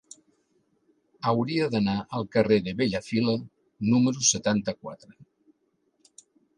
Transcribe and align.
Hauria 1.31 1.67
d'anar 1.75 1.95
al 2.21 2.27
carrer 2.37 2.59
de 2.69 2.75
Bellafila 2.81 3.37
número 3.93 4.27
setanta-quatre. 4.35 5.19